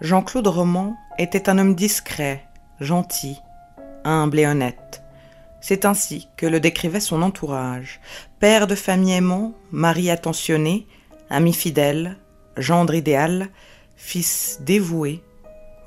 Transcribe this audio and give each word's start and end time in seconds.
Jean-Claude 0.00 0.46
Roman 0.46 0.96
était 1.18 1.50
un 1.50 1.58
homme 1.58 1.74
discret, 1.74 2.42
gentil, 2.80 3.36
humble 4.04 4.38
et 4.38 4.46
honnête. 4.46 5.02
C'est 5.60 5.84
ainsi 5.84 6.26
que 6.38 6.46
le 6.46 6.58
décrivait 6.58 7.00
son 7.00 7.20
entourage. 7.20 8.00
Père 8.38 8.66
de 8.66 8.74
famille 8.74 9.12
aimant, 9.12 9.52
mari 9.72 10.10
attentionné, 10.10 10.86
ami 11.28 11.52
fidèle, 11.52 12.16
gendre 12.56 12.94
idéal, 12.94 13.50
fils 13.94 14.60
dévoué, 14.62 15.22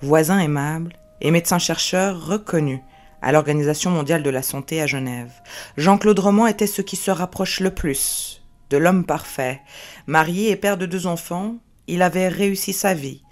voisin 0.03 0.37
aimable 0.37 0.93
et 1.19 1.31
médecin-chercheur 1.31 2.23
reconnu 2.23 2.83
à 3.23 3.31
l'Organisation 3.31 3.89
mondiale 3.89 4.21
de 4.21 4.29
la 4.29 4.43
santé 4.43 4.79
à 4.79 4.85
Genève. 4.85 5.31
Jean-Claude 5.75 6.19
Roman 6.19 6.45
était 6.45 6.67
ce 6.67 6.83
qui 6.83 6.97
se 6.97 7.09
rapproche 7.09 7.61
le 7.61 7.71
plus 7.71 8.43
de 8.69 8.77
l'homme 8.77 9.05
parfait. 9.05 9.59
Marié 10.05 10.51
et 10.51 10.55
père 10.55 10.77
de 10.77 10.85
deux 10.85 11.07
enfants, 11.07 11.55
il 11.87 12.03
avait 12.03 12.27
réussi 12.27 12.73
sa 12.73 12.93
vie 12.93 13.23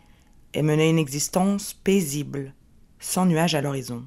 et 0.54 0.62
menait 0.62 0.90
une 0.90 1.00
existence 1.00 1.74
paisible, 1.74 2.54
sans 3.00 3.26
nuage 3.26 3.56
à 3.56 3.62
l'horizon. 3.62 4.06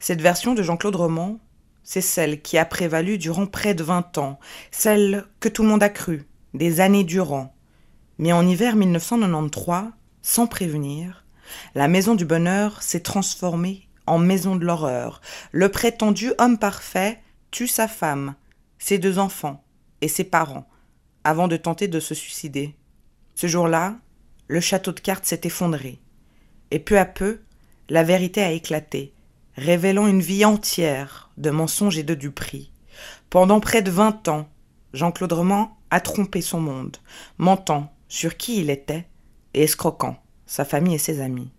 Cette 0.00 0.20
version 0.20 0.54
de 0.54 0.62
Jean-Claude 0.62 0.96
Roman, 0.96 1.38
c'est 1.82 2.00
celle 2.00 2.42
qui 2.42 2.58
a 2.58 2.64
prévalu 2.64 3.18
durant 3.18 3.46
près 3.46 3.74
de 3.74 3.84
vingt 3.84 4.18
ans, 4.18 4.38
celle 4.70 5.24
que 5.40 5.48
tout 5.48 5.62
le 5.62 5.68
monde 5.68 5.82
a 5.82 5.88
cru, 5.88 6.26
des 6.54 6.80
années 6.80 7.04
durant. 7.04 7.54
Mais 8.18 8.32
en 8.32 8.46
hiver 8.46 8.76
1993, 8.76 9.92
sans 10.22 10.46
prévenir, 10.46 11.24
la 11.74 11.88
maison 11.88 12.14
du 12.14 12.24
bonheur 12.24 12.82
s'est 12.82 13.00
transformée 13.00 13.88
en 14.06 14.18
maison 14.18 14.56
de 14.56 14.64
l'horreur. 14.64 15.20
Le 15.52 15.68
prétendu 15.68 16.32
homme 16.38 16.58
parfait 16.58 17.20
tue 17.50 17.68
sa 17.68 17.88
femme, 17.88 18.34
ses 18.78 18.98
deux 18.98 19.18
enfants 19.18 19.64
et 20.00 20.08
ses 20.08 20.24
parents, 20.24 20.68
avant 21.24 21.48
de 21.48 21.56
tenter 21.56 21.88
de 21.88 22.00
se 22.00 22.14
suicider. 22.14 22.74
Ce 23.34 23.46
jour-là, 23.46 23.96
le 24.48 24.60
château 24.60 24.92
de 24.92 25.00
cartes 25.00 25.26
s'est 25.26 25.42
effondré. 25.44 25.98
Et 26.70 26.78
peu 26.78 26.98
à 26.98 27.04
peu, 27.04 27.40
la 27.88 28.02
vérité 28.02 28.42
a 28.42 28.52
éclaté, 28.52 29.12
révélant 29.56 30.06
une 30.06 30.20
vie 30.20 30.44
entière 30.44 31.30
de 31.36 31.50
mensonges 31.50 31.98
et 31.98 32.02
de 32.02 32.14
duperies. 32.14 32.70
Pendant 33.30 33.60
près 33.60 33.82
de 33.82 33.90
vingt 33.90 34.26
ans, 34.28 34.48
Jean-Claude 34.92 35.32
Roman 35.32 35.76
a 35.90 36.00
trompé 36.00 36.40
son 36.40 36.60
monde, 36.60 36.96
mentant 37.38 37.92
sur 38.08 38.36
qui 38.36 38.60
il 38.60 38.70
était 38.70 39.06
et 39.54 39.62
escroquant 39.62 40.16
sa 40.46 40.64
famille 40.64 40.94
et 40.94 40.98
ses 40.98 41.20
amis. 41.20 41.50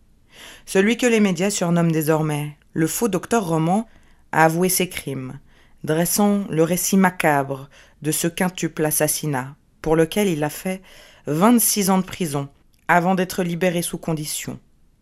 Celui 0.66 0.98
que 0.98 1.06
les 1.06 1.20
médias 1.20 1.50
surnomment 1.50 1.92
désormais 1.92 2.58
le 2.74 2.88
faux 2.88 3.08
docteur 3.08 3.48
Roman 3.48 3.88
a 4.32 4.46
avoué 4.46 4.70
ses 4.70 4.88
crimes, 4.88 5.40
dressant 5.84 6.46
le 6.50 6.64
récit 6.64 6.98
macabre 6.98 7.70
de 8.02 8.12
ce 8.12 8.28
quintuple 8.28 8.86
assassinat, 8.86 9.56
pour 9.82 9.96
lequel 9.96 10.28
il 10.28 10.44
a 10.44 10.50
fait 10.50 10.82
vingt-six 11.26 11.90
ans 11.90 11.98
de 11.98 12.04
prison 12.04 12.50
avant 12.88 13.16
d'être 13.16 13.44
libéré 13.44 13.82
sous 13.82 13.98
condition 13.98 14.60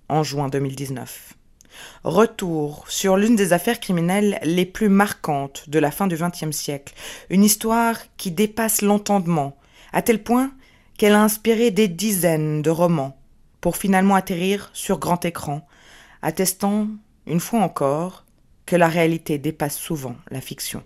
en 0.09 0.23
juin 0.23 0.49
2019. 0.49 1.33
Retour 2.03 2.85
sur 2.87 3.17
l'une 3.17 3.35
des 3.35 3.53
affaires 3.53 3.79
criminelles 3.79 4.39
les 4.43 4.65
plus 4.65 4.89
marquantes 4.89 5.69
de 5.69 5.79
la 5.79 5.91
fin 5.91 6.07
du 6.07 6.15
XXe 6.15 6.55
siècle, 6.55 6.93
une 7.29 7.43
histoire 7.43 7.97
qui 8.17 8.31
dépasse 8.31 8.81
l'entendement, 8.81 9.57
à 9.91 10.01
tel 10.01 10.23
point 10.23 10.51
qu'elle 10.97 11.13
a 11.13 11.23
inspiré 11.23 11.71
des 11.71 11.87
dizaines 11.87 12.61
de 12.61 12.69
romans, 12.69 13.17
pour 13.61 13.77
finalement 13.77 14.15
atterrir 14.15 14.69
sur 14.73 14.99
grand 14.99 15.25
écran, 15.25 15.67
attestant, 16.21 16.87
une 17.27 17.39
fois 17.39 17.59
encore, 17.59 18.25
que 18.65 18.75
la 18.75 18.87
réalité 18.87 19.37
dépasse 19.37 19.77
souvent 19.77 20.15
la 20.31 20.41
fiction. 20.41 20.83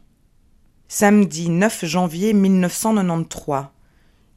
Samedi 0.88 1.50
9 1.50 1.86
janvier 1.86 2.34
1993, 2.34 3.66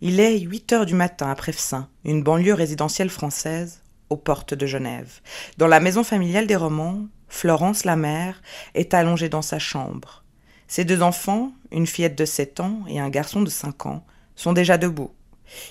il 0.04 0.18
est 0.18 0.40
8 0.40 0.72
heures 0.72 0.86
du 0.86 0.96
matin 0.96 1.30
à 1.30 1.34
Prefsin, 1.36 1.88
une 2.04 2.24
banlieue 2.24 2.54
résidentielle 2.54 3.08
française, 3.08 3.82
aux 4.10 4.16
portes 4.16 4.52
de 4.52 4.66
Genève. 4.66 5.20
Dans 5.58 5.68
la 5.68 5.78
maison 5.78 6.02
familiale 6.02 6.48
des 6.48 6.56
Romans, 6.56 7.06
Florence, 7.28 7.84
la 7.84 7.94
mère, 7.94 8.42
est 8.74 8.94
allongée 8.94 9.28
dans 9.28 9.42
sa 9.42 9.60
chambre. 9.60 10.24
Ses 10.66 10.84
deux 10.84 11.02
enfants, 11.02 11.52
une 11.70 11.86
fillette 11.86 12.18
de 12.18 12.24
7 12.24 12.58
ans 12.58 12.80
et 12.88 12.98
un 12.98 13.10
garçon 13.10 13.42
de 13.42 13.48
5 13.48 13.86
ans, 13.86 14.04
sont 14.34 14.52
déjà 14.52 14.76
debout. 14.76 15.12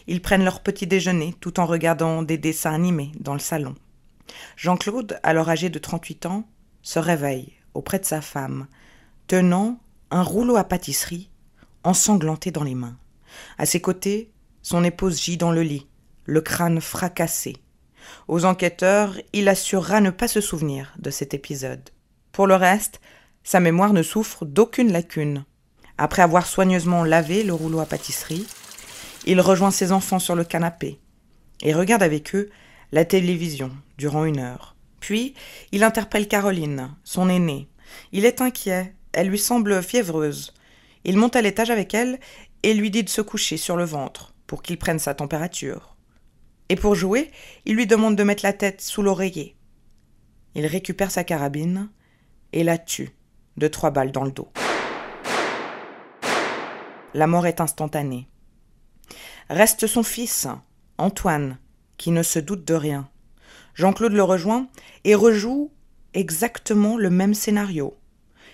Ils 0.08 0.22
prennent 0.22 0.46
leur 0.46 0.62
petit 0.62 0.88
déjeuner 0.88 1.36
tout 1.41 1.59
en 1.59 1.66
regardant 1.66 2.24
des 2.24 2.38
dessins 2.38 2.74
animés 2.74 3.12
dans 3.20 3.34
le 3.34 3.40
salon. 3.40 3.75
Jean-Claude, 4.56 5.20
alors 5.24 5.50
âgé 5.50 5.70
de 5.70 5.78
38 5.78 6.28
ans, 6.28 6.47
se 6.84 7.00
réveille 7.00 7.52
auprès 7.74 8.00
de 8.00 8.06
sa 8.06 8.22
femme, 8.22 8.68
tenant 9.28 9.78
un 10.09 10.24
rouleau 10.24 10.56
à 10.56 10.64
pâtisserie 10.64 11.30
ensanglanté 11.84 12.52
dans 12.52 12.64
les 12.64 12.75
mains. 12.75 12.96
À 13.58 13.66
ses 13.66 13.81
côtés, 13.81 14.31
son 14.62 14.84
épouse 14.84 15.22
gît 15.22 15.38
dans 15.38 15.52
le 15.52 15.64
lit, 15.64 15.88
le 16.25 16.42
crâne 16.42 16.81
fracassé. 16.81 17.58
Aux 18.28 18.46
enquêteurs, 18.46 19.16
il 19.34 19.47
assurera 19.47 20.02
ne 20.02 20.09
pas 20.09 20.28
se 20.28 20.42
souvenir 20.42 20.94
de 21.00 21.09
cet 21.09 21.34
épisode. 21.34 21.90
Pour 22.31 22.47
le 22.47 22.56
reste, 22.56 23.02
sa 23.44 23.59
mémoire 23.59 23.94
ne 23.94 24.03
souffre 24.03 24.46
d'aucune 24.46 24.91
lacune. 24.91 25.46
Après 25.97 26.22
avoir 26.22 26.46
soigneusement 26.46 27.03
lavé 27.03 27.44
le 27.44 27.53
rouleau 27.53 27.80
à 27.80 27.86
pâtisserie, 27.86 28.47
il 29.25 29.40
rejoint 29.41 29.72
ses 29.72 29.91
enfants 29.91 30.20
sur 30.20 30.36
le 30.36 30.44
canapé 30.44 31.00
et 31.62 31.74
regarde 31.74 32.03
avec 32.03 32.36
eux 32.36 32.50
la 32.91 33.06
télévision 33.06 33.72
durant 33.97 34.25
une 34.25 34.40
heure. 34.40 34.75
Puis, 35.00 35.34
il 35.72 35.84
interpelle 35.84 36.28
Caroline, 36.28 36.96
son 37.03 37.30
aînée. 37.30 37.68
Il 38.12 38.25
est 38.25 38.41
inquiet, 38.41 38.96
elle 39.14 39.28
lui 39.28 39.40
semble 39.40 39.81
fiévreuse. 39.84 40.53
Il 41.03 41.18
monte 41.18 41.36
à 41.36 41.41
l'étage 41.41 41.72
avec 41.72 41.94
elle 41.94 42.20
et 42.63 42.73
lui 42.73 42.91
dit 42.91 43.03
de 43.03 43.09
se 43.09 43.22
coucher 43.22 43.57
sur 43.57 43.77
le 43.77 43.85
ventre 43.85 44.33
pour 44.47 44.61
qu'il 44.61 44.77
prenne 44.77 44.99
sa 44.99 45.13
température. 45.13 45.95
Et 46.69 46.75
pour 46.75 46.95
jouer, 46.95 47.31
il 47.66 47.75
lui 47.75 47.88
demande 47.88 48.16
de 48.16 48.23
mettre 48.23 48.45
la 48.45 48.53
tête 48.53 48.81
sous 48.81 49.01
l'oreiller. 49.01 49.55
Il 50.55 50.66
récupère 50.66 51.11
sa 51.11 51.23
carabine 51.23 51.89
et 52.53 52.63
la 52.63 52.77
tue 52.77 53.16
de 53.57 53.67
trois 53.67 53.91
balles 53.91 54.11
dans 54.11 54.23
le 54.23 54.31
dos. 54.31 54.51
La 57.13 57.27
mort 57.27 57.45
est 57.45 57.59
instantanée. 57.59 58.29
Reste 59.49 59.88
son 59.88 60.03
fils, 60.03 60.47
Antoine, 60.97 61.57
qui 61.97 62.11
ne 62.11 62.23
se 62.23 62.39
doute 62.39 62.66
de 62.66 62.73
rien. 62.73 63.09
Jean-Claude 63.73 64.13
le 64.13 64.23
rejoint 64.23 64.69
et 65.03 65.16
rejoue 65.16 65.72
exactement 66.13 66.97
le 66.97 67.09
même 67.09 67.33
scénario. 67.33 67.97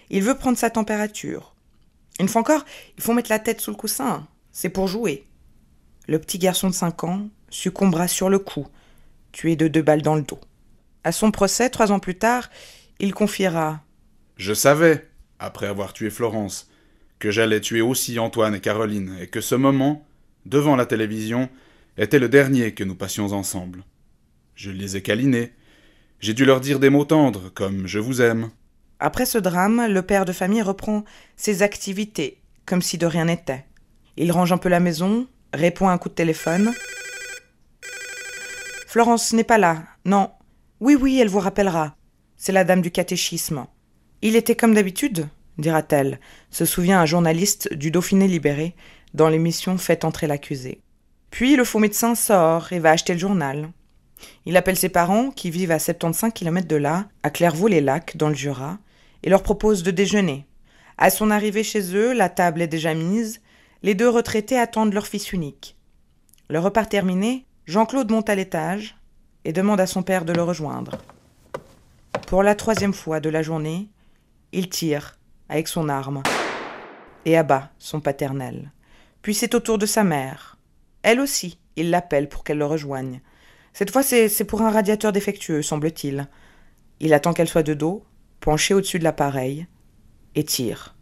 Il 0.09 0.23
veut 0.23 0.37
prendre 0.37 0.57
sa 0.57 0.69
température. 0.69 1.55
Une 2.19 2.27
fois 2.27 2.41
encore, 2.41 2.65
il 2.97 3.03
faut 3.03 3.13
mettre 3.13 3.29
la 3.29 3.39
tête 3.39 3.61
sous 3.61 3.71
le 3.71 3.77
coussin. 3.77 4.27
C'est 4.51 4.69
pour 4.69 4.87
jouer. 4.87 5.23
Le 6.07 6.19
petit 6.19 6.39
garçon 6.39 6.69
de 6.69 6.73
cinq 6.73 7.03
ans 7.03 7.29
succombera 7.49 8.07
sur 8.07 8.29
le 8.29 8.39
coup, 8.39 8.67
tué 9.31 9.55
de 9.55 9.67
deux 9.67 9.81
balles 9.81 10.01
dans 10.01 10.15
le 10.15 10.21
dos. 10.21 10.39
À 11.03 11.11
son 11.11 11.31
procès, 11.31 11.69
trois 11.69 11.91
ans 11.91 11.99
plus 11.99 12.15
tard, 12.15 12.49
il 12.99 13.13
confiera 13.13 13.81
Je 14.37 14.53
savais, 14.53 15.07
après 15.39 15.67
avoir 15.67 15.93
tué 15.93 16.09
Florence, 16.09 16.69
que 17.19 17.31
j'allais 17.31 17.61
tuer 17.61 17.81
aussi 17.81 18.19
Antoine 18.19 18.55
et 18.55 18.61
Caroline, 18.61 19.17
et 19.21 19.27
que 19.27 19.41
ce 19.41 19.55
moment, 19.55 20.05
devant 20.45 20.75
la 20.75 20.85
télévision, 20.85 21.49
était 21.97 22.19
le 22.19 22.29
dernier 22.29 22.73
que 22.73 22.83
nous 22.83 22.95
passions 22.95 23.33
ensemble. 23.33 23.83
Je 24.55 24.71
les 24.71 24.97
ai 24.97 25.01
câlinés. 25.01 25.51
J'ai 26.19 26.33
dû 26.33 26.45
leur 26.45 26.61
dire 26.61 26.79
des 26.79 26.89
mots 26.89 27.05
tendres, 27.05 27.51
comme 27.53 27.87
je 27.87 27.99
vous 27.99 28.21
aime. 28.21 28.49
Après 28.99 29.25
ce 29.25 29.37
drame, 29.37 29.85
le 29.87 30.01
père 30.01 30.25
de 30.25 30.31
famille 30.31 30.61
reprend 30.61 31.03
ses 31.35 31.61
activités, 31.61 32.41
comme 32.65 32.81
si 32.81 32.97
de 32.97 33.05
rien 33.05 33.25
n'était. 33.25 33.65
Il 34.15 34.31
range 34.31 34.51
un 34.51 34.57
peu 34.57 34.69
la 34.69 34.79
maison, 34.79 35.27
répond 35.53 35.87
à 35.87 35.91
un 35.91 35.97
coup 35.99 36.09
de 36.09 36.15
téléphone. 36.15 36.73
Florence 38.87 39.33
n'est 39.33 39.43
pas 39.43 39.59
là, 39.59 39.83
non. 40.05 40.31
Oui, 40.79 40.95
oui, 40.95 41.19
elle 41.19 41.29
vous 41.29 41.39
rappellera. 41.39 41.95
C'est 42.37 42.51
la 42.51 42.63
dame 42.63 42.81
du 42.81 42.89
catéchisme. 42.89 43.67
Il 44.23 44.35
était 44.35 44.55
comme 44.55 44.73
d'habitude, 44.73 45.27
dira-t-elle, 45.59 46.19
se 46.49 46.65
souvient 46.65 46.99
un 46.99 47.05
journaliste 47.05 47.73
du 47.73 47.91
Dauphiné 47.91 48.27
libéré, 48.27 48.75
dans 49.13 49.29
l'émission 49.29 49.77
Faites 49.77 50.05
entrer 50.05 50.25
l'accusé. 50.25 50.81
Puis 51.29 51.55
le 51.55 51.63
faux 51.63 51.79
médecin 51.79 52.15
sort 52.15 52.73
et 52.73 52.79
va 52.79 52.91
acheter 52.91 53.13
le 53.13 53.19
journal. 53.19 53.69
Il 54.45 54.57
appelle 54.57 54.77
ses 54.77 54.89
parents, 54.89 55.29
qui 55.29 55.51
vivent 55.51 55.71
à 55.71 55.79
75 55.79 56.31
km 56.33 56.67
de 56.67 56.75
là, 56.75 57.05
à 57.21 57.29
Clairvaux-les-Lacs, 57.29 58.17
dans 58.17 58.29
le 58.29 58.35
Jura, 58.35 58.79
et 59.27 59.29
leur 59.29 59.43
propose 59.43 59.83
de 59.83 59.91
déjeuner. 59.91 60.47
À 60.97 61.09
son 61.09 61.31
arrivée 61.31 61.65
chez 61.65 61.93
eux, 61.97 62.13
la 62.13 62.29
table 62.29 62.61
est 62.61 62.67
déjà 62.67 62.93
mise, 62.93 63.41
les 63.83 63.93
deux 63.93 64.07
retraités 64.07 64.57
attendent 64.57 64.93
leur 64.93 65.05
fils 65.05 65.33
unique. 65.33 65.75
Le 66.49 66.59
repas 66.59 66.85
terminé, 66.85 67.45
Jean-Claude 67.65 68.09
monte 68.09 68.29
à 68.29 68.35
l'étage 68.35 68.95
et 69.43 69.51
demande 69.51 69.81
à 69.81 69.85
son 69.85 70.01
père 70.01 70.23
de 70.23 70.31
le 70.31 70.41
rejoindre. 70.43 70.99
Pour 72.27 72.41
la 72.41 72.55
troisième 72.55 72.93
fois 72.93 73.19
de 73.19 73.29
la 73.29 73.41
journée, 73.41 73.89
il 74.53 74.69
tire 74.69 75.17
avec 75.49 75.67
son 75.67 75.89
arme 75.89 76.23
et 77.25 77.35
abat 77.35 77.69
son 77.79 77.99
paternel. 77.99 78.71
Puis 79.23 79.33
c'est 79.33 79.55
au 79.55 79.59
tour 79.59 79.77
de 79.77 79.85
sa 79.85 80.05
mère. 80.05 80.57
Elle 81.03 81.19
aussi, 81.19 81.59
il 81.75 81.89
l'appelle 81.89 82.29
pour 82.29 82.45
qu'elle 82.45 82.59
le 82.59 82.65
rejoigne. 82.65 83.19
Cette 83.73 83.91
fois, 83.91 84.03
c'est 84.03 84.45
pour 84.45 84.61
un 84.61 84.71
radiateur 84.71 85.11
défectueux, 85.11 85.63
semble-t-il. 85.63 86.29
Il 87.01 87.13
attend 87.13 87.33
qu'elle 87.33 87.49
soit 87.49 87.63
de 87.63 87.73
dos, 87.73 88.05
penché 88.39 88.73
au-dessus 88.73 88.99
de 88.99 89.03
l'appareil, 89.03 89.67
et 90.35 90.43
tire. 90.43 90.95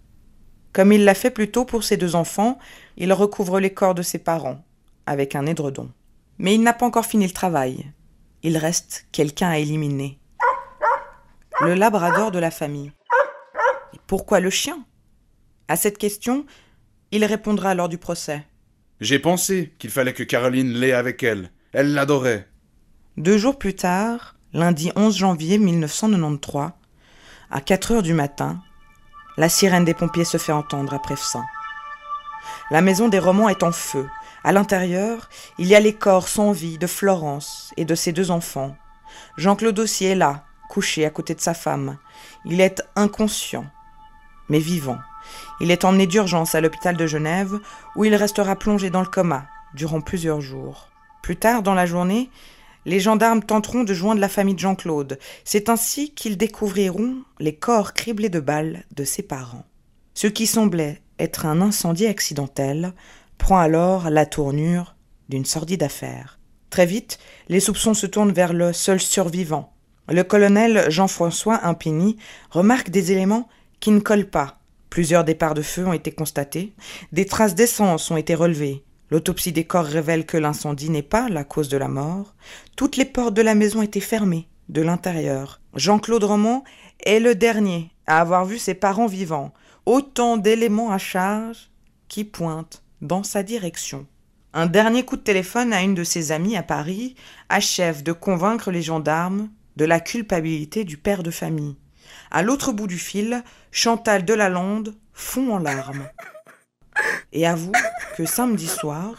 Comme 0.74 0.92
il 0.92 1.06
l'a 1.06 1.14
fait 1.14 1.32
plus 1.32 1.52
tôt 1.52 1.66
pour 1.66 1.84
ses 1.84 1.98
deux 1.98 2.16
enfants, 2.16 2.60
il 2.98 3.14
recouvre 3.14 3.60
les 3.60 3.74
corps 3.74 3.96
de 3.96 4.02
ses 4.02 4.18
parents, 4.20 4.64
avec 5.06 5.36
un 5.36 5.46
édredon. 5.46 5.92
Mais 6.38 6.54
il 6.54 6.62
n'a 6.62 6.74
pas 6.74 6.86
encore 6.86 7.06
fini 7.06 7.26
le 7.26 7.34
travail. 7.34 7.92
il 8.44 8.58
reste 8.58 9.08
quelqu'un 9.12 9.50
à 9.50 9.58
éliminer. 9.58 10.20
Le 11.62 11.74
labrador 11.74 12.32
de 12.32 12.40
la 12.40 12.52
famille. 12.52 12.92
pourquoi 14.08 14.40
le 14.40 14.50
chien? 14.50 14.86
À 15.68 15.78
cette 15.78 15.98
question, 15.98 16.46
il 17.12 17.24
répondra 17.26 17.74
lors 17.74 17.90
du 17.90 17.98
procès. 17.98 18.46
J'ai 19.00 19.20
pensé 19.20 19.74
qu'il 19.80 19.90
fallait 19.90 20.14
que 20.14 20.24
Caroline 20.24 20.74
l'ait 20.74 20.92
avec 20.92 21.24
elle. 21.24 21.52
Elle 21.72 21.94
l'adorait. 21.94 22.48
Deux 23.18 23.38
jours 23.38 23.58
plus 23.58 23.76
tard, 23.76 24.36
lundi 24.54 24.92
11 24.96 25.16
janvier 25.16 25.58
1993, 25.58 26.72
à 27.52 27.62
4 27.62 27.92
heures 27.92 28.04
du 28.04 28.14
matin, 28.14 28.60
la 29.38 29.50
sirène 29.50 29.86
des 29.86 29.94
pompiers 29.94 30.26
se 30.26 30.38
fait 30.38 30.52
entendre 30.52 30.94
à 30.94 31.00
Prefsin. 31.00 31.46
La 32.72 32.82
maison 32.82 33.10
des 33.10 33.20
romans 33.20 33.50
est 33.50 33.64
en 33.64 33.72
feu. 33.72 34.08
À 34.44 34.52
l'intérieur, 34.52 35.30
il 35.58 35.68
y 35.68 35.76
a 35.76 35.80
les 35.80 35.94
corps 35.94 36.28
sans 36.28 36.52
vie 36.52 36.78
de 36.78 36.88
Florence 36.88 37.74
et 37.78 37.86
de 37.86 37.96
ses 37.96 38.12
deux 38.12 38.32
enfants. 38.32 38.76
Jean-Claude 39.38 39.80
aussi 39.80 40.06
est 40.06 40.16
là, 40.16 40.46
couché 40.70 41.06
à 41.06 41.10
côté 41.10 41.36
de 41.36 41.42
sa 41.42 41.54
femme. 41.54 41.98
Il 42.46 42.62
est 42.62 42.82
inconscient, 42.96 43.66
mais 44.50 44.60
vivant. 44.60 45.00
Il 45.60 45.72
est 45.72 45.86
emmené 45.86 46.08
d'urgence 46.08 46.56
à 46.56 46.62
l'hôpital 46.62 46.96
de 46.96 47.08
Genève, 47.08 47.60
où 47.96 48.06
il 48.06 48.16
restera 48.16 48.56
plongé 48.56 48.90
dans 48.90 49.02
le 49.02 49.08
coma 49.08 49.46
durant 49.74 50.02
plusieurs 50.02 50.42
jours. 50.42 50.90
Plus 51.22 51.38
tard 51.38 51.64
dans 51.64 51.74
la 51.74 51.86
journée, 51.86 52.30
les 52.86 53.00
gendarmes 53.00 53.44
tenteront 53.44 53.84
de 53.84 53.94
joindre 53.94 54.22
la 54.22 54.30
famille 54.30 54.56
de 54.56 54.60
Jean-Claude. 54.60 55.20
C'est 55.44 55.70
ainsi 55.70 56.14
qu'ils 56.14 56.38
découvriront 56.38 57.18
les 57.40 57.56
corps 57.56 57.94
criblés 57.94 58.30
de 58.30 58.40
balles 58.40 58.84
de 58.96 59.04
ses 59.04 59.24
parents. 59.24 59.66
Ce 60.14 60.28
qui 60.28 60.48
semblait 60.48 61.02
être 61.20 61.46
un 61.46 61.62
incendie 61.62 62.08
accidentel 62.08 62.94
prend 63.38 63.58
alors 63.58 64.10
la 64.10 64.26
tournure 64.26 64.96
d'une 65.30 65.46
sordide 65.46 65.84
affaire. 65.84 66.40
Très 66.70 66.86
vite, 66.86 67.20
les 67.50 67.60
soupçons 67.60 67.94
se 67.94 68.06
tournent 68.06 68.32
vers 68.32 68.54
le 68.54 68.74
seul 68.74 69.00
survivant. 69.00 69.74
Le 70.08 70.24
colonel 70.24 70.86
Jean-François 70.90 71.66
Impigny 71.66 72.18
remarque 72.52 72.90
des 72.92 73.12
éléments 73.12 73.50
qui 73.80 73.92
ne 73.92 74.00
collent 74.00 74.30
pas. 74.30 74.60
Plusieurs 74.90 75.24
départs 75.24 75.56
de 75.56 75.62
feu 75.62 75.86
ont 75.86 75.94
été 75.94 76.12
constatés, 76.12 76.74
des 77.12 77.26
traces 77.26 77.56
d'essence 77.56 78.12
ont 78.12 78.18
été 78.18 78.36
relevées, 78.36 78.85
L'autopsie 79.12 79.52
des 79.52 79.66
corps 79.66 79.86
révèle 79.86 80.26
que 80.26 80.38
l'incendie 80.38 80.90
n'est 80.90 81.04
pas 81.04 81.30
la 81.30 81.44
cause 81.44 81.70
de 81.70 81.78
la 81.78 81.88
mort. 81.88 82.34
Toutes 82.76 82.98
les 82.98 83.06
portes 83.06 83.34
de 83.36 83.42
la 83.42 83.56
maison 83.56 83.82
étaient 83.82 84.00
fermées 84.00 84.48
de 84.70 84.82
l'intérieur. 84.82 85.62
Jean-Claude 85.76 86.24
Roman 86.24 86.64
est 87.06 87.20
le 87.20 87.36
dernier 87.36 87.92
à 88.08 88.20
avoir 88.20 88.46
vu 88.46 88.58
ses 88.58 88.74
parents 88.74 89.08
vivants. 89.08 89.54
Autant 89.86 90.38
d'éléments 90.38 90.92
à 90.92 90.98
charge 90.98 91.70
qui 92.08 92.24
pointent 92.24 92.82
dans 93.02 93.24
sa 93.24 93.44
direction. 93.44 94.08
Un 94.54 94.66
dernier 94.66 95.04
coup 95.04 95.18
de 95.18 95.22
téléphone 95.22 95.74
à 95.74 95.84
une 95.84 95.96
de 95.96 96.04
ses 96.04 96.32
amies 96.32 96.58
à 96.58 96.64
Paris 96.64 97.16
achève 97.50 98.02
de 98.02 98.14
convaincre 98.14 98.72
les 98.72 98.82
gendarmes 98.82 99.50
de 99.76 99.86
la 99.86 100.00
culpabilité 100.00 100.86
du 100.86 100.98
père 100.98 101.24
de 101.24 101.32
famille. 101.32 101.76
À 102.32 102.42
l'autre 102.42 102.72
bout 102.72 102.88
du 102.88 102.98
fil, 102.98 103.44
Chantal 103.72 104.26
Delalande 104.26 104.96
fond 105.14 105.54
en 105.54 105.60
larmes 105.60 106.08
et 107.34 107.46
avoue 107.46 107.74
que 108.18 108.26
samedi 108.26 108.68
soir, 108.68 109.16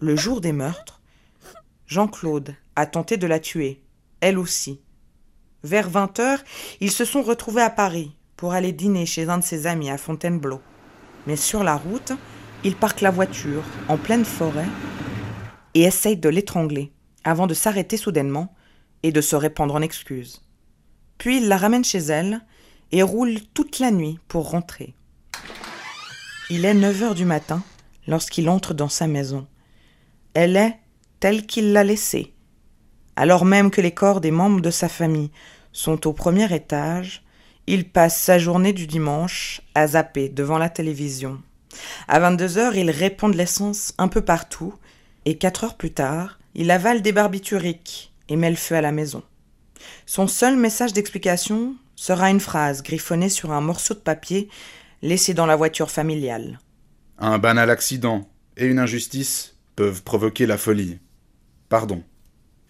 le 0.00 0.16
jour 0.16 0.40
des 0.40 0.52
meurtres, 0.52 1.00
Jean-Claude 1.86 2.54
a 2.76 2.86
tenté 2.86 3.16
de 3.16 3.26
la 3.26 3.40
tuer, 3.40 3.82
elle 4.20 4.38
aussi. 4.38 4.80
Vers 5.64 5.88
vingt 5.88 6.18
heures, 6.20 6.42
ils 6.80 6.92
se 6.92 7.04
sont 7.04 7.22
retrouvés 7.22 7.62
à 7.62 7.70
Paris 7.70 8.14
pour 8.36 8.52
aller 8.52 8.72
dîner 8.72 9.06
chez 9.06 9.28
un 9.28 9.38
de 9.38 9.44
ses 9.44 9.66
amis 9.66 9.90
à 9.90 9.98
Fontainebleau. 9.98 10.60
Mais 11.26 11.36
sur 11.36 11.64
la 11.64 11.76
route, 11.76 12.12
il 12.64 12.76
parque 12.76 13.00
la 13.00 13.10
voiture 13.10 13.64
en 13.88 13.96
pleine 13.96 14.24
forêt 14.24 14.68
et 15.74 15.82
essaye 15.82 16.16
de 16.16 16.28
l'étrangler 16.28 16.92
avant 17.24 17.46
de 17.46 17.54
s'arrêter 17.54 17.96
soudainement 17.96 18.54
et 19.02 19.12
de 19.12 19.20
se 19.20 19.36
répandre 19.36 19.74
en 19.74 19.82
excuses. 19.82 20.42
Puis 21.18 21.38
il 21.38 21.48
la 21.48 21.56
ramène 21.56 21.84
chez 21.84 21.98
elle 21.98 22.40
et 22.92 23.02
roule 23.02 23.40
toute 23.54 23.80
la 23.80 23.90
nuit 23.90 24.18
pour 24.28 24.50
rentrer. 24.50 24.94
Il 26.50 26.64
est 26.64 26.72
neuf 26.72 27.02
heures 27.02 27.14
du 27.14 27.26
matin 27.26 27.62
lorsqu'il 28.06 28.48
entre 28.48 28.72
dans 28.72 28.88
sa 28.88 29.06
maison. 29.06 29.46
Elle 30.32 30.56
est 30.56 30.78
telle 31.20 31.44
qu'il 31.44 31.74
l'a 31.74 31.84
laissée. 31.84 32.32
Alors 33.16 33.44
même 33.44 33.70
que 33.70 33.82
les 33.82 33.92
corps 33.92 34.22
des 34.22 34.30
membres 34.30 34.62
de 34.62 34.70
sa 34.70 34.88
famille 34.88 35.30
sont 35.72 36.06
au 36.06 36.14
premier 36.14 36.50
étage, 36.54 37.22
il 37.66 37.86
passe 37.86 38.18
sa 38.18 38.38
journée 38.38 38.72
du 38.72 38.86
dimanche 38.86 39.60
à 39.74 39.88
zapper 39.88 40.30
devant 40.30 40.56
la 40.56 40.70
télévision. 40.70 41.38
À 42.06 42.18
22 42.18 42.56
heures, 42.56 42.76
il 42.76 42.90
répand 42.90 43.30
de 43.30 43.36
l'essence 43.36 43.92
un 43.98 44.08
peu 44.08 44.22
partout, 44.22 44.72
et 45.26 45.36
quatre 45.36 45.64
heures 45.64 45.76
plus 45.76 45.92
tard, 45.92 46.38
il 46.54 46.70
avale 46.70 47.02
des 47.02 47.12
barbituriques 47.12 48.14
et 48.30 48.36
met 48.36 48.48
le 48.48 48.56
feu 48.56 48.74
à 48.74 48.80
la 48.80 48.92
maison. 48.92 49.22
Son 50.06 50.26
seul 50.26 50.56
message 50.56 50.94
d'explication 50.94 51.74
sera 51.94 52.30
une 52.30 52.40
phrase 52.40 52.82
griffonnée 52.82 53.28
sur 53.28 53.52
un 53.52 53.60
morceau 53.60 53.92
de 53.92 53.98
papier 53.98 54.48
laissé 55.02 55.34
dans 55.34 55.46
la 55.46 55.56
voiture 55.56 55.90
familiale. 55.90 56.58
Un 57.18 57.38
banal 57.38 57.70
accident 57.70 58.28
et 58.56 58.66
une 58.66 58.78
injustice 58.78 59.56
peuvent 59.76 60.02
provoquer 60.02 60.46
la 60.46 60.58
folie. 60.58 60.98
Pardon. 61.68 62.02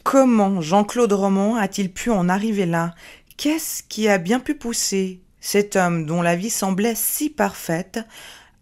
Comment 0.05 0.61
Jean-Claude 0.61 1.13
Roman 1.13 1.57
a-t-il 1.57 1.93
pu 1.93 2.11
en 2.11 2.29
arriver 2.29 2.67
là? 2.67 2.95
Qu'est-ce 3.37 3.83
qui 3.83 4.09
a 4.09 4.19
bien 4.19 4.41
pu 4.41 4.55
pousser 4.55 5.21
cet 5.41 5.77
homme 5.77 6.07
dont 6.07 6.23
la 6.23 6.35
vie 6.35 6.51
semblait 6.51 6.95
si 6.95 7.31
parfaite 7.31 8.01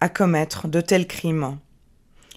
à 0.00 0.08
commettre 0.08 0.68
de 0.68 0.80
tels 0.80 1.06
crimes? 1.06 1.58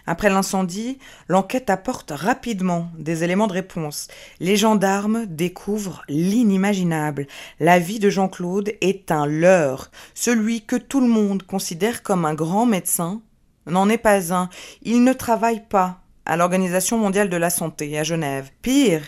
Après 0.10 0.32
l'incendie, 0.32 0.98
l'enquête 1.28 1.70
apporte 1.70 2.10
rapidement 2.10 2.90
des 2.98 3.24
éléments 3.24 3.46
de 3.46 3.54
réponse. 3.54 4.08
Les 4.40 4.58
gendarmes 4.58 5.28
découvrent 5.28 6.02
l'inimaginable. 6.10 7.28
La 7.60 7.78
vie 7.78 8.00
de 8.00 8.10
Jean-Claude 8.10 8.74
est 8.82 9.12
un 9.12 9.28
leurre. 9.28 9.92
Celui 10.16 10.64
que 10.64 10.78
tout 10.78 11.00
le 11.00 11.08
monde 11.08 11.44
considère 11.44 12.02
comme 12.02 12.26
un 12.26 12.34
grand 12.34 12.66
médecin 12.66 13.22
n'en 13.68 13.88
est 13.88 14.00
pas 14.00 14.34
un. 14.34 14.50
Il 14.82 15.04
ne 15.04 15.14
travaille 15.14 15.62
pas 15.70 16.00
à 16.26 16.38
l'Organisation 16.38 16.98
mondiale 16.98 17.30
de 17.30 17.38
la 17.38 17.52
santé 17.52 18.00
à 18.00 18.04
Genève. 18.04 18.50
Pire, 18.64 19.04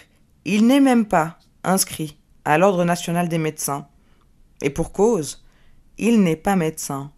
il 0.45 0.67
n'est 0.67 0.79
même 0.79 1.07
pas 1.07 1.39
inscrit 1.63 2.15
à 2.45 2.59
l'Ordre 2.59 2.85
national 2.85 3.27
des 3.27 3.39
médecins. 3.39 3.87
Et 4.61 4.69
pour 4.69 4.91
cause, 4.91 5.43
il 5.97 6.21
n'est 6.21 6.35
pas 6.35 6.55
médecin. 6.55 7.11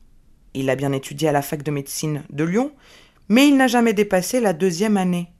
Il 0.53 0.69
a 0.69 0.77
bien 0.77 0.93
étudié 0.93 1.27
à 1.27 1.33
la 1.33 1.41
fac 1.41 1.63
de 1.63 1.71
médecine 1.71 2.23
de 2.29 2.45
Lyon, 2.45 2.71
mais 3.29 3.47
il 3.47 3.57
n'a 3.57 3.67
jamais 3.67 3.93
dépassé 3.93 4.39
la 4.39 4.53
deuxième 4.53 4.97
année. 4.97 5.31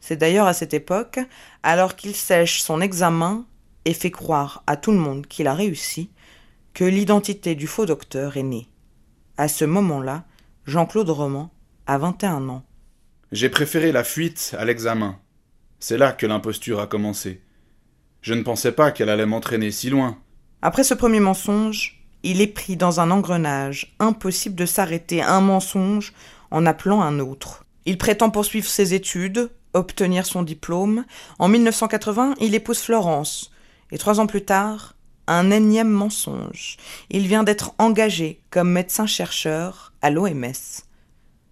C'est 0.00 0.16
d'ailleurs 0.16 0.46
à 0.46 0.52
cette 0.52 0.74
époque, 0.74 1.20
alors 1.62 1.96
qu'il 1.96 2.14
sèche 2.14 2.60
son 2.60 2.80
examen 2.80 3.46
et 3.84 3.94
fait 3.94 4.10
croire 4.10 4.62
à 4.66 4.76
tout 4.76 4.92
le 4.92 4.98
monde 4.98 5.26
qu'il 5.26 5.46
a 5.46 5.54
réussi, 5.54 6.10
que 6.74 6.84
l'identité 6.84 7.54
du 7.54 7.66
faux 7.66 7.86
docteur 7.86 8.36
est 8.36 8.42
née. 8.42 8.68
À 9.36 9.48
ce 9.48 9.64
moment-là, 9.64 10.24
Jean-Claude 10.66 11.10
Roman 11.10 11.50
a 11.86 11.98
21 11.98 12.48
ans. 12.48 12.64
J'ai 13.32 13.48
préféré 13.48 13.92
la 13.92 14.04
fuite 14.04 14.54
à 14.58 14.64
l'examen. 14.64 15.18
C'est 15.78 15.98
là 15.98 16.12
que 16.12 16.26
l'imposture 16.26 16.80
a 16.80 16.86
commencé. 16.86 17.42
Je 18.20 18.34
ne 18.34 18.42
pensais 18.42 18.72
pas 18.72 18.92
qu'elle 18.92 19.08
allait 19.08 19.26
m'entraîner 19.26 19.70
si 19.70 19.90
loin. 19.90 20.18
Après 20.62 20.84
ce 20.84 20.94
premier 20.94 21.18
mensonge, 21.18 22.04
il 22.22 22.40
est 22.40 22.46
pris 22.46 22.76
dans 22.76 23.00
un 23.00 23.10
engrenage. 23.10 23.96
Impossible 23.98 24.54
de 24.54 24.66
s'arrêter. 24.66 25.22
Un 25.22 25.40
mensonge 25.40 26.12
en 26.52 26.66
appelant 26.66 27.02
un 27.02 27.18
autre. 27.18 27.64
Il 27.86 27.98
prétend 27.98 28.30
poursuivre 28.30 28.68
ses 28.68 28.94
études, 28.94 29.50
obtenir 29.74 30.26
son 30.26 30.42
diplôme. 30.42 31.04
En 31.38 31.48
1980, 31.48 32.34
il 32.40 32.54
épouse 32.54 32.78
Florence. 32.78 33.50
Et 33.90 33.98
trois 33.98 34.20
ans 34.20 34.26
plus 34.26 34.44
tard, 34.44 34.94
un 35.26 35.50
énième 35.50 35.90
mensonge. 35.90 36.76
Il 37.10 37.26
vient 37.26 37.42
d'être 37.42 37.74
engagé 37.78 38.40
comme 38.50 38.70
médecin-chercheur 38.70 39.92
à 40.02 40.10
l'OMS. 40.10 40.52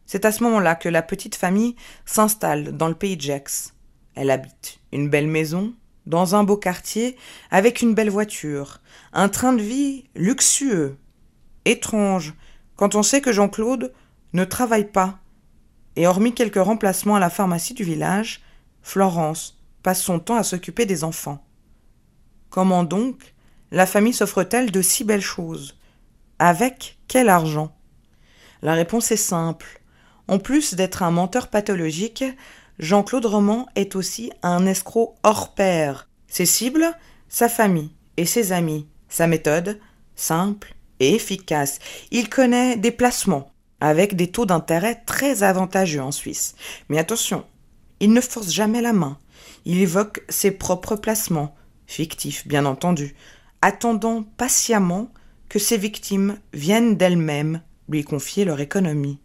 C'est 0.07 0.25
à 0.25 0.33
ce 0.33 0.43
moment-là 0.45 0.75
que 0.75 0.89
la 0.89 1.03
petite 1.03 1.35
famille 1.35 1.77
s'installe 2.05 2.77
dans 2.77 2.89
le 2.89 2.95
pays 2.95 3.17
de 3.17 3.23
Gex. 3.23 3.75
Elle 4.15 4.31
habite 4.31 4.81
une 4.93 5.09
belle 5.09 5.29
maison, 5.29 5.73
dans 6.07 6.35
un 6.35 6.45
beau 6.45 6.57
quartier, 6.57 7.17
avec 7.51 7.81
une 7.81 7.95
belle 7.95 8.11
voiture, 8.11 8.81
un 9.13 9.29
train 9.29 9.53
de 9.53 9.63
vie 9.63 10.05
luxueux. 10.15 10.97
Étrange, 11.65 12.35
quand 12.77 12.95
on 12.95 13.03
sait 13.03 13.21
que 13.21 13.33
Jean-Claude 13.33 13.93
ne 14.33 14.45
travaille 14.45 14.91
pas. 14.91 15.19
Et 15.97 16.07
hormis 16.07 16.35
quelques 16.35 16.63
remplacements 16.63 17.17
à 17.17 17.21
la 17.21 17.31
pharmacie 17.31 17.75
du 17.75 17.85
village, 17.85 18.41
Florence 18.83 19.61
passe 19.83 20.03
son 20.03 20.19
temps 20.19 20.37
à 20.37 20.43
s'occuper 20.43 20.87
des 20.87 21.05
enfants. 21.05 21.45
Comment 22.49 22.85
donc 22.85 23.35
la 23.71 23.87
famille 23.87 24.13
s'offre-t-elle 24.13 24.71
de 24.71 24.83
si 24.83 25.05
belles 25.05 25.21
choses? 25.21 25.79
Avec 26.39 26.99
quel 27.09 27.29
argent? 27.29 27.75
La 28.63 28.75
réponse 28.75 29.11
est 29.11 29.17
simple. 29.17 29.81
En 30.29 30.39
plus 30.39 30.75
d'être 30.75 31.03
un 31.03 31.11
menteur 31.11 31.49
pathologique, 31.49 32.25
Jean-Claude 32.79 33.27
Roman 33.27 33.67
est 33.75 33.95
aussi 33.97 34.33
un 34.43 34.67
escroc 34.67 35.17
hors 35.23 35.55
pair. 35.55 36.09
Ses 36.29 36.47
cibles, 36.47 36.87
sa 37.29 37.49
famille 37.49 37.93
et 38.17 38.27
ses 38.27 38.53
amis. 38.53 38.89
Sa 39.09 39.27
méthode, 39.27 39.81
simple 40.15 40.75
et 41.01 41.15
efficace. 41.15 41.79
Il 42.11 42.29
connaît 42.29 42.77
des 42.77 42.91
placements, 42.93 43.51
avec 43.81 44.17
des 44.17 44.31
taux 44.31 44.47
d'intérêt 44.47 45.03
très 45.07 45.43
avantageux 45.43 46.03
en 46.03 46.13
Suisse. 46.13 46.55
Mais 46.89 46.99
attention, 46.99 47.45
il 48.01 48.13
ne 48.13 48.21
force 48.21 48.53
jamais 48.53 48.81
la 48.81 48.93
main. 48.93 49.19
Il 49.65 49.79
évoque 49.79 50.23
ses 50.29 50.51
propres 50.51 50.97
placements, 50.97 51.55
fictifs 51.87 52.47
bien 52.47 52.67
entendu, 52.67 53.15
attendant 53.63 54.23
patiemment 54.23 55.13
que 55.49 55.59
ses 55.59 55.77
victimes 55.77 56.39
viennent 56.53 56.97
d'elles-mêmes 56.97 57.63
lui 57.89 58.05
confier 58.05 58.45
leur 58.45 58.61
économie. 58.61 59.19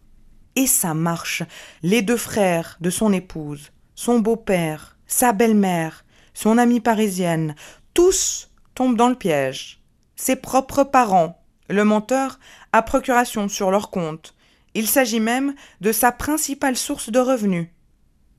Et 0.56 0.66
ça 0.66 0.94
marche. 0.94 1.42
Les 1.82 2.02
deux 2.02 2.16
frères 2.16 2.76
de 2.80 2.90
son 2.90 3.12
épouse, 3.12 3.70
son 3.94 4.18
beau-père, 4.18 4.96
sa 5.06 5.32
belle-mère, 5.32 6.04
son 6.34 6.58
amie 6.58 6.80
parisienne, 6.80 7.54
tous 7.94 8.50
tombent 8.74 8.96
dans 8.96 9.08
le 9.08 9.14
piège. 9.14 9.80
Ses 10.16 10.36
propres 10.36 10.84
parents, 10.84 11.42
le 11.68 11.84
menteur, 11.84 12.38
a 12.72 12.82
procuration 12.82 13.48
sur 13.48 13.70
leur 13.70 13.90
compte. 13.90 14.35
Il 14.76 14.86
s'agit 14.86 15.20
même 15.20 15.54
de 15.80 15.90
sa 15.90 16.12
principale 16.12 16.76
source 16.76 17.10
de 17.10 17.18
revenus, 17.18 17.68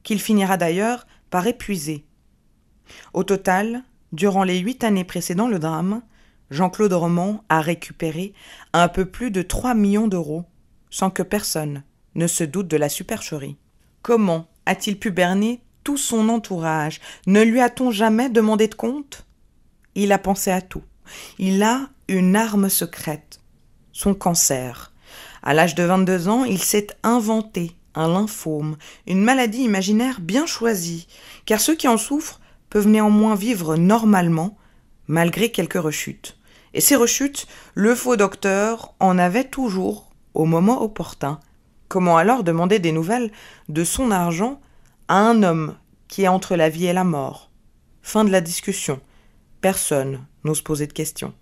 qu'il 0.03 0.21
finira 0.21 0.55
d'ailleurs 0.55 1.07
par 1.31 1.47
épuiser. 1.47 2.05
Au 3.15 3.23
total, 3.23 3.83
durant 4.11 4.43
les 4.43 4.59
huit 4.59 4.83
années 4.83 5.03
précédant 5.03 5.47
le 5.47 5.57
drame, 5.57 6.03
Jean-Claude 6.51 6.93
Roman 6.93 7.43
a 7.49 7.59
récupéré 7.59 8.35
un 8.73 8.87
peu 8.87 9.05
plus 9.05 9.31
de 9.31 9.41
trois 9.41 9.73
millions 9.73 10.07
d'euros, 10.07 10.45
sans 10.91 11.09
que 11.09 11.23
personne 11.23 11.81
ne 12.13 12.27
se 12.27 12.43
doute 12.43 12.67
de 12.67 12.77
la 12.77 12.87
supercherie. 12.87 13.57
Comment 14.03 14.47
a-t-il 14.67 14.99
pu 14.99 15.09
berner 15.09 15.63
tout 15.83 15.97
son 15.97 16.29
entourage? 16.29 17.01
Ne 17.25 17.41
lui 17.41 17.61
a-t-on 17.61 17.89
jamais 17.89 18.29
demandé 18.29 18.67
de 18.67 18.75
compte? 18.75 19.25
Il 19.95 20.11
a 20.11 20.19
pensé 20.19 20.51
à 20.51 20.61
tout. 20.61 20.83
Il 21.39 21.63
a 21.63 21.89
une 22.07 22.35
arme 22.35 22.69
secrète, 22.69 23.39
son 23.91 24.13
cancer. 24.13 24.93
À 25.47 25.53
l'âge 25.53 25.75
de 25.75 25.83
22 25.83 26.27
ans, 26.27 26.43
il 26.43 26.61
s'est 26.61 26.87
inventé 27.03 27.71
un 27.95 28.09
lymphome, 28.09 28.75
une 29.07 29.23
maladie 29.23 29.61
imaginaire 29.61 30.19
bien 30.19 30.45
choisie, 30.45 31.07
car 31.45 31.61
ceux 31.61 31.73
qui 31.73 31.87
en 31.87 31.95
souffrent 31.95 32.41
peuvent 32.69 32.89
néanmoins 32.89 33.33
vivre 33.33 33.77
normalement 33.77 34.57
malgré 35.07 35.49
quelques 35.49 35.81
rechutes. 35.81 36.37
Et 36.73 36.81
ces 36.81 36.97
rechutes, 36.97 37.47
le 37.75 37.95
faux 37.95 38.17
docteur 38.17 38.93
en 38.99 39.17
avait 39.17 39.45
toujours 39.45 40.09
au 40.33 40.43
moment 40.43 40.81
opportun. 40.81 41.39
Comment 41.87 42.17
alors 42.17 42.43
demander 42.43 42.79
des 42.79 42.91
nouvelles 42.91 43.31
de 43.69 43.85
son 43.85 44.11
argent 44.11 44.59
à 45.07 45.15
un 45.15 45.43
homme 45.43 45.77
qui 46.09 46.23
est 46.23 46.27
entre 46.27 46.57
la 46.57 46.67
vie 46.67 46.87
et 46.87 46.93
la 46.93 47.05
mort? 47.05 47.51
Fin 48.01 48.25
de 48.25 48.31
la 48.31 48.41
discussion. 48.41 48.99
Personne 49.61 50.25
n'ose 50.43 50.61
poser 50.61 50.87
de 50.87 50.93
questions. 50.93 51.33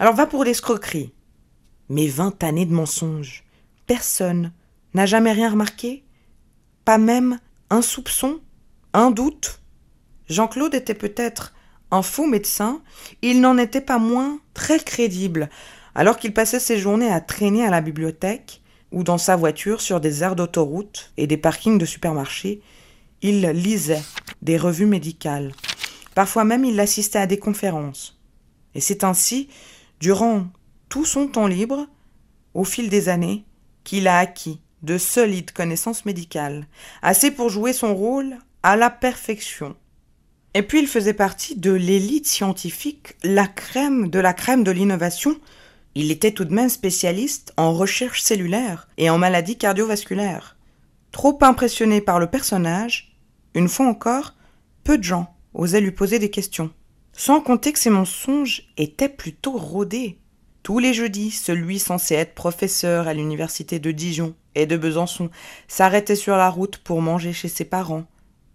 Alors 0.00 0.16
va 0.16 0.26
pour 0.26 0.42
l'escroquerie. 0.42 1.12
Mais 1.88 2.06
vingt 2.06 2.42
années 2.42 2.66
de 2.66 2.74
mensonges. 2.74 3.44
Personne 3.86 4.52
n'a 4.94 5.06
jamais 5.06 5.32
rien 5.32 5.50
remarqué 5.50 6.04
Pas 6.84 6.98
même 6.98 7.38
un 7.70 7.82
soupçon 7.82 8.40
Un 8.92 9.10
doute 9.10 9.60
Jean-Claude 10.28 10.74
était 10.74 10.94
peut-être 10.94 11.54
un 11.90 12.02
faux 12.02 12.26
médecin, 12.26 12.82
il 13.22 13.40
n'en 13.40 13.58
était 13.58 13.80
pas 13.80 13.98
moins 13.98 14.40
très 14.54 14.80
crédible, 14.80 15.48
alors 15.94 16.18
qu'il 16.18 16.34
passait 16.34 16.60
ses 16.60 16.78
journées 16.78 17.10
à 17.10 17.20
traîner 17.20 17.64
à 17.64 17.70
la 17.70 17.80
bibliothèque 17.80 18.60
ou 18.92 19.04
dans 19.04 19.18
sa 19.18 19.36
voiture 19.36 19.80
sur 19.80 20.00
des 20.00 20.22
aires 20.22 20.36
d'autoroute 20.36 21.12
et 21.16 21.26
des 21.26 21.36
parkings 21.36 21.78
de 21.78 21.84
supermarchés, 21.84 22.60
il 23.22 23.40
lisait 23.50 24.02
des 24.42 24.58
revues 24.58 24.86
médicales. 24.86 25.52
Parfois 26.14 26.44
même 26.44 26.64
il 26.64 26.78
assistait 26.80 27.18
à 27.18 27.26
des 27.26 27.38
conférences. 27.38 28.18
Et 28.74 28.80
c'est 28.80 29.04
ainsi, 29.04 29.48
durant 30.00 30.46
tout 30.96 31.04
son 31.04 31.28
temps 31.28 31.46
libre, 31.46 31.86
au 32.54 32.64
fil 32.64 32.88
des 32.88 33.10
années, 33.10 33.44
qu'il 33.84 34.08
a 34.08 34.16
acquis 34.16 34.62
de 34.80 34.96
solides 34.96 35.50
connaissances 35.50 36.06
médicales, 36.06 36.66
assez 37.02 37.30
pour 37.30 37.50
jouer 37.50 37.74
son 37.74 37.94
rôle 37.94 38.38
à 38.62 38.76
la 38.76 38.88
perfection. 38.88 39.76
Et 40.54 40.62
puis 40.62 40.78
il 40.78 40.86
faisait 40.86 41.12
partie 41.12 41.54
de 41.54 41.70
l'élite 41.70 42.26
scientifique, 42.26 43.14
la 43.22 43.46
crème 43.46 44.08
de 44.08 44.18
la 44.18 44.32
crème 44.32 44.64
de 44.64 44.70
l'innovation. 44.70 45.36
Il 45.94 46.10
était 46.10 46.30
tout 46.30 46.46
de 46.46 46.54
même 46.54 46.70
spécialiste 46.70 47.52
en 47.58 47.74
recherche 47.74 48.22
cellulaire 48.22 48.88
et 48.96 49.10
en 49.10 49.18
maladies 49.18 49.58
cardiovasculaires. 49.58 50.56
Trop 51.12 51.36
impressionné 51.42 52.00
par 52.00 52.18
le 52.18 52.28
personnage, 52.28 53.18
une 53.52 53.68
fois 53.68 53.86
encore, 53.86 54.32
peu 54.82 54.96
de 54.96 55.04
gens 55.04 55.36
osaient 55.52 55.82
lui 55.82 55.92
poser 55.92 56.18
des 56.18 56.30
questions. 56.30 56.70
Sans 57.12 57.42
compter 57.42 57.74
que 57.74 57.78
ses 57.78 57.90
mensonges 57.90 58.72
étaient 58.78 59.10
plutôt 59.10 59.58
rodés. 59.58 60.18
Tous 60.66 60.80
les 60.80 60.94
jeudis, 60.94 61.30
celui 61.30 61.78
censé 61.78 62.16
être 62.16 62.34
professeur 62.34 63.06
à 63.06 63.14
l'université 63.14 63.78
de 63.78 63.92
Dijon 63.92 64.34
et 64.56 64.66
de 64.66 64.76
Besançon 64.76 65.30
s'arrêtait 65.68 66.16
sur 66.16 66.34
la 66.34 66.50
route 66.50 66.78
pour 66.78 67.00
manger 67.00 67.32
chez 67.32 67.46
ses 67.46 67.64
parents, 67.64 68.02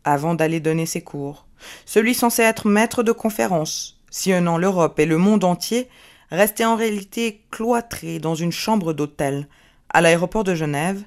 avant 0.03 0.35
d'aller 0.35 0.59
donner 0.59 0.85
ses 0.85 1.01
cours. 1.01 1.47
Celui 1.85 2.13
censé 2.13 2.41
être 2.41 2.67
maître 2.67 3.01
de 3.01 3.13
conférence, 3.13 4.01
sillonnant 4.09 4.57
l'Europe 4.57 4.99
et 4.99 5.05
le 5.05 5.17
monde 5.17 5.45
entier, 5.45 5.87
restait 6.31 6.65
en 6.65 6.75
réalité 6.75 7.45
cloîtré 7.49 8.19
dans 8.19 8.35
une 8.35 8.51
chambre 8.51 8.91
d'hôtel, 8.91 9.47
à 9.89 10.01
l'aéroport 10.01 10.43
de 10.43 10.53
Genève, 10.53 11.01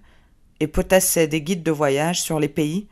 et 0.58 0.68
potassait 0.68 1.28
des 1.28 1.42
guides 1.42 1.62
de 1.62 1.70
voyage 1.70 2.22
sur 2.22 2.40
les 2.40 2.48
pays 2.48 2.88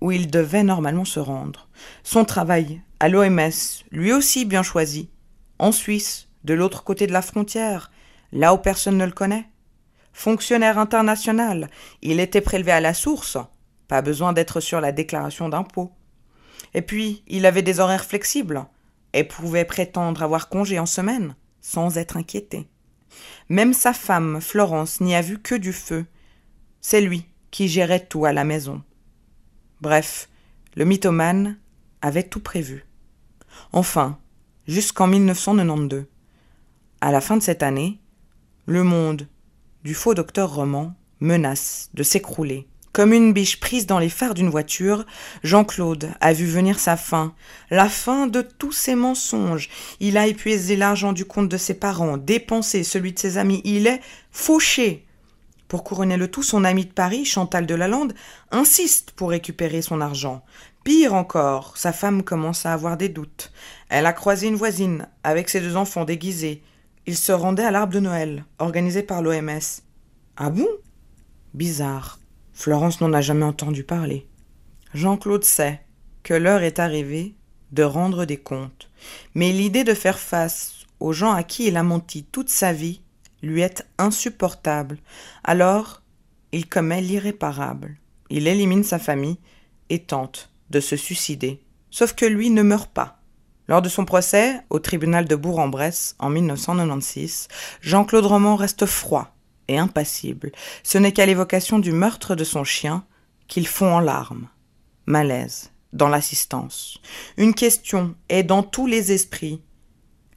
où 0.00 0.10
il 0.10 0.32
devait 0.32 0.64
normalement 0.64 1.04
se 1.04 1.20
rendre. 1.20 1.68
Son 2.02 2.24
travail, 2.24 2.80
à 2.98 3.08
l'OMS, 3.08 3.52
lui 3.92 4.12
aussi 4.12 4.46
bien 4.46 4.64
choisi, 4.64 5.10
en 5.60 5.70
Suisse, 5.70 6.26
de 6.44 6.54
l'autre 6.54 6.84
côté 6.84 7.06
de 7.06 7.12
la 7.12 7.22
frontière, 7.22 7.90
là 8.32 8.54
où 8.54 8.58
personne 8.58 8.98
ne 8.98 9.04
le 9.04 9.12
connaît. 9.12 9.46
Fonctionnaire 10.12 10.78
international, 10.78 11.70
il 12.02 12.20
était 12.20 12.40
prélevé 12.40 12.72
à 12.72 12.80
la 12.80 12.94
source, 12.94 13.38
pas 13.88 14.02
besoin 14.02 14.32
d'être 14.32 14.60
sur 14.60 14.80
la 14.80 14.92
déclaration 14.92 15.48
d'impôt. 15.48 15.92
Et 16.74 16.82
puis, 16.82 17.22
il 17.26 17.46
avait 17.46 17.62
des 17.62 17.80
horaires 17.80 18.04
flexibles 18.04 18.64
et 19.12 19.24
pouvait 19.24 19.64
prétendre 19.64 20.22
avoir 20.22 20.48
congé 20.48 20.78
en 20.78 20.86
semaine 20.86 21.34
sans 21.60 21.96
être 21.98 22.16
inquiété. 22.16 22.68
Même 23.48 23.72
sa 23.74 23.92
femme, 23.92 24.40
Florence, 24.40 25.00
n'y 25.00 25.14
a 25.14 25.20
vu 25.20 25.38
que 25.38 25.54
du 25.54 25.72
feu. 25.72 26.06
C'est 26.80 27.00
lui 27.00 27.26
qui 27.50 27.68
gérait 27.68 28.06
tout 28.06 28.24
à 28.24 28.32
la 28.32 28.44
maison. 28.44 28.82
Bref, 29.80 30.28
le 30.74 30.84
mythomane 30.84 31.58
avait 32.00 32.22
tout 32.22 32.40
prévu. 32.40 32.86
Enfin, 33.72 34.18
jusqu'en 34.66 35.06
1992. 35.06 36.06
À 37.04 37.10
la 37.10 37.20
fin 37.20 37.36
de 37.36 37.42
cette 37.42 37.64
année, 37.64 37.98
le 38.64 38.84
monde 38.84 39.26
du 39.82 39.92
faux 39.92 40.14
docteur 40.14 40.54
Roman 40.54 40.94
menace 41.18 41.90
de 41.94 42.04
s'écrouler 42.04 42.68
comme 42.92 43.12
une 43.12 43.32
biche 43.32 43.58
prise 43.58 43.86
dans 43.86 43.98
les 43.98 44.08
phares 44.08 44.34
d'une 44.34 44.50
voiture, 44.50 45.04
Jean-Claude 45.42 46.10
a 46.20 46.32
vu 46.32 46.44
venir 46.46 46.78
sa 46.78 46.96
fin, 46.96 47.34
la 47.70 47.88
fin 47.88 48.26
de 48.26 48.42
tous 48.42 48.70
ses 48.70 48.94
mensonges. 48.94 49.70
Il 49.98 50.18
a 50.18 50.26
épuisé 50.26 50.76
l'argent 50.76 51.14
du 51.14 51.24
compte 51.24 51.48
de 51.48 51.56
ses 51.56 51.74
parents, 51.74 52.18
dépensé 52.18 52.84
celui 52.84 53.14
de 53.14 53.18
ses 53.18 53.38
amis, 53.38 53.62
il 53.64 53.86
est 53.86 54.02
fauché. 54.30 55.06
Pour 55.68 55.84
couronner 55.84 56.18
le 56.18 56.30
tout, 56.30 56.42
son 56.42 56.64
ami 56.64 56.84
de 56.84 56.92
Paris, 56.92 57.24
Chantal 57.24 57.64
de 57.66 57.74
Lalande, 57.74 58.12
insiste 58.50 59.12
pour 59.12 59.30
récupérer 59.30 59.80
son 59.80 60.02
argent. 60.02 60.44
Pire 60.84 61.14
encore, 61.14 61.78
sa 61.78 61.92
femme 61.92 62.22
commence 62.22 62.66
à 62.66 62.74
avoir 62.74 62.98
des 62.98 63.08
doutes. 63.08 63.52
Elle 63.88 64.06
a 64.06 64.12
croisé 64.12 64.46
une 64.48 64.54
voisine, 64.54 65.08
avec 65.24 65.48
ses 65.48 65.62
deux 65.62 65.76
enfants 65.76 66.04
déguisés. 66.04 66.62
Ils 67.06 67.16
se 67.16 67.32
rendaient 67.32 67.64
à 67.64 67.72
l'arbre 67.72 67.92
de 67.92 68.00
Noël, 68.00 68.44
organisé 68.58 69.02
par 69.02 69.22
l'OMS. 69.22 69.82
Ah 70.36 70.50
bon? 70.50 70.68
Bizarre. 71.52 72.20
Florence 72.52 73.00
n'en 73.00 73.12
a 73.12 73.20
jamais 73.20 73.44
entendu 73.44 73.82
parler. 73.82 74.28
Jean-Claude 74.94 75.44
sait 75.44 75.80
que 76.22 76.34
l'heure 76.34 76.62
est 76.62 76.78
arrivée 76.78 77.34
de 77.72 77.82
rendre 77.82 78.24
des 78.24 78.36
comptes, 78.36 78.90
mais 79.34 79.50
l'idée 79.50 79.82
de 79.82 79.94
faire 79.94 80.18
face 80.18 80.86
aux 81.00 81.12
gens 81.12 81.32
à 81.32 81.42
qui 81.42 81.66
il 81.66 81.76
a 81.76 81.82
menti 81.82 82.22
toute 82.22 82.50
sa 82.50 82.72
vie 82.72 83.00
lui 83.42 83.62
est 83.62 83.84
insupportable. 83.98 84.98
Alors, 85.42 86.02
il 86.52 86.68
commet 86.68 87.00
l'irréparable. 87.00 87.96
Il 88.30 88.46
élimine 88.46 88.84
sa 88.84 89.00
famille 89.00 89.38
et 89.90 89.98
tente 89.98 90.50
de 90.70 90.78
se 90.78 90.96
suicider. 90.96 91.60
Sauf 91.90 92.14
que 92.14 92.26
lui 92.26 92.50
ne 92.50 92.62
meurt 92.62 92.90
pas. 92.92 93.21
Lors 93.68 93.82
de 93.82 93.88
son 93.88 94.04
procès 94.04 94.60
au 94.70 94.78
tribunal 94.78 95.26
de 95.26 95.36
Bourg-en-Bresse 95.36 96.16
en 96.18 96.30
1996, 96.30 97.48
Jean-Claude 97.80 98.26
Roman 98.26 98.56
reste 98.56 98.86
froid 98.86 99.34
et 99.68 99.78
impassible. 99.78 100.52
Ce 100.82 100.98
n'est 100.98 101.12
qu'à 101.12 101.26
l'évocation 101.26 101.78
du 101.78 101.92
meurtre 101.92 102.34
de 102.34 102.44
son 102.44 102.64
chien 102.64 103.04
qu'il 103.46 103.66
fond 103.66 103.94
en 103.94 104.00
larmes. 104.00 104.48
Malaise, 105.06 105.70
dans 105.92 106.08
l'assistance. 106.08 106.98
Une 107.36 107.54
question 107.54 108.14
est 108.28 108.42
dans 108.42 108.62
tous 108.62 108.86
les 108.86 109.12
esprits. 109.12 109.62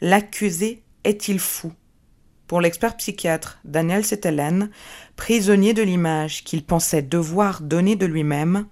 L'accusé 0.01 0.83
est-il 1.03 1.39
fou? 1.39 1.73
Pour 2.47 2.61
l'expert 2.61 2.95
psychiatre 2.97 3.59
Daniel 3.65 4.05
Setelen, 4.05 4.69
prisonnier 5.15 5.73
de 5.73 5.81
l'image 5.81 6.43
qu'il 6.43 6.63
pensait 6.63 7.01
devoir 7.01 7.61
donner 7.61 7.95
de 7.95 8.05
lui-même, 8.05 8.67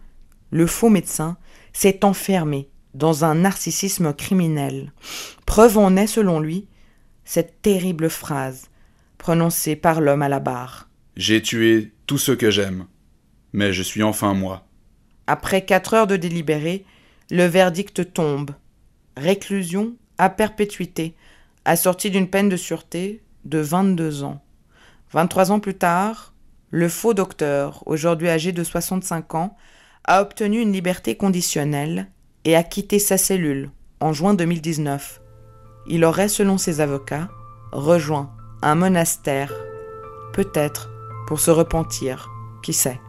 le 0.51 0.67
faux 0.67 0.89
médecin 0.89 1.38
s'est 1.74 2.05
enfermé 2.05 2.69
dans 2.93 3.25
un 3.25 3.35
narcissisme 3.35 4.13
criminel. 4.13 4.91
Preuve 5.45 5.77
en 5.77 5.95
est, 5.95 6.07
selon 6.07 6.39
lui, 6.39 6.67
cette 7.25 7.62
terrible 7.62 8.09
phrase 8.09 8.69
prononcé 9.17 9.75
par 9.75 10.01
l'homme 10.01 10.21
à 10.21 10.29
la 10.29 10.39
barre. 10.39 10.89
J'ai 11.15 11.41
tué 11.41 11.93
tout 12.07 12.17
ce 12.17 12.33
que 12.33 12.51
j'aime, 12.51 12.85
mais 13.53 13.71
je 13.71 13.81
suis 13.81 14.03
enfin 14.03 14.33
moi. 14.33 14.67
Après 15.27 15.63
quatre 15.63 15.93
heures 15.93 16.07
de 16.07 16.17
délibéré, 16.17 16.85
le 17.31 17.45
verdict 17.45 18.13
tombe. 18.13 18.51
Réclusion 19.15 19.95
à 20.17 20.29
perpétuité, 20.29 21.15
assortie 21.63 22.09
d'une 22.09 22.29
peine 22.29 22.50
de 22.50 22.57
sûreté 22.57 23.21
de 23.45 23.59
22 23.59 24.23
ans. 24.23 24.43
23 25.13 25.51
ans 25.51 25.59
plus 25.59 25.75
tard, 25.75 26.33
le 26.69 26.89
faux 26.89 27.13
docteur, 27.13 27.83
aujourd'hui 27.85 28.29
âgé 28.29 28.51
de 28.51 28.63
65 28.63 29.35
ans, 29.35 29.55
a 30.05 30.21
obtenu 30.21 30.59
une 30.59 30.73
liberté 30.73 31.15
conditionnelle 31.15 32.09
et 32.45 32.55
a 32.55 32.63
quitté 32.63 33.00
sa 33.00 33.17
cellule 33.17 33.71
en 34.00 34.13
juin 34.13 34.33
2019. 34.33 35.21
Il 35.88 36.05
aurait, 36.05 36.27
selon 36.27 36.57
ses 36.57 36.81
avocats, 36.81 37.29
rejoint 37.71 38.31
un 38.62 38.75
monastère, 38.75 39.53
peut-être 40.33 40.89
pour 41.27 41.39
se 41.39 41.51
repentir, 41.51 42.29
qui 42.62 42.73
sait. 42.73 43.00